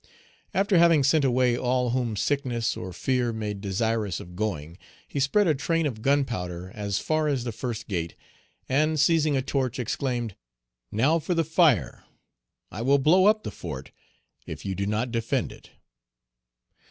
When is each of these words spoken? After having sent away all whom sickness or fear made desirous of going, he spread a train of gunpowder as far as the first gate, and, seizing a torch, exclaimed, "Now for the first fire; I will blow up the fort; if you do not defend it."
After 0.55 0.79
having 0.79 1.03
sent 1.03 1.23
away 1.23 1.55
all 1.55 1.91
whom 1.91 2.15
sickness 2.15 2.75
or 2.75 2.91
fear 2.91 3.31
made 3.31 3.61
desirous 3.61 4.19
of 4.19 4.35
going, 4.35 4.79
he 5.07 5.19
spread 5.19 5.45
a 5.45 5.53
train 5.53 5.85
of 5.85 6.01
gunpowder 6.01 6.71
as 6.73 6.97
far 6.97 7.27
as 7.27 7.43
the 7.43 7.51
first 7.51 7.87
gate, 7.87 8.15
and, 8.67 8.99
seizing 8.99 9.37
a 9.37 9.43
torch, 9.43 9.77
exclaimed, 9.77 10.35
"Now 10.91 11.19
for 11.19 11.35
the 11.35 11.43
first 11.43 11.55
fire; 11.55 12.03
I 12.71 12.81
will 12.81 12.97
blow 12.97 13.25
up 13.27 13.43
the 13.43 13.51
fort; 13.51 13.91
if 14.47 14.65
you 14.65 14.73
do 14.73 14.87
not 14.87 15.11
defend 15.11 15.51
it." 15.51 15.69